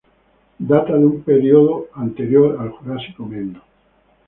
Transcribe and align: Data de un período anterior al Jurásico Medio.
Data 0.59 0.93
de 0.97 1.05
un 1.05 1.21
período 1.21 1.89
anterior 1.93 2.57
al 2.59 2.71
Jurásico 2.71 3.23
Medio. 3.23 3.61